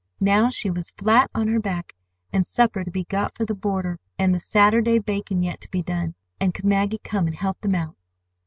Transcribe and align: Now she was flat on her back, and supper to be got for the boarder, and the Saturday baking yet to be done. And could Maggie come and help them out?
Now 0.19 0.49
she 0.49 0.71
was 0.71 0.89
flat 0.97 1.29
on 1.35 1.47
her 1.49 1.59
back, 1.59 1.93
and 2.33 2.47
supper 2.47 2.83
to 2.83 2.89
be 2.89 3.03
got 3.03 3.35
for 3.37 3.45
the 3.45 3.53
boarder, 3.53 3.99
and 4.17 4.33
the 4.33 4.39
Saturday 4.39 4.97
baking 4.97 5.43
yet 5.43 5.61
to 5.61 5.69
be 5.69 5.83
done. 5.83 6.15
And 6.39 6.55
could 6.55 6.65
Maggie 6.65 7.01
come 7.03 7.27
and 7.27 7.35
help 7.35 7.61
them 7.61 7.75
out? 7.75 7.95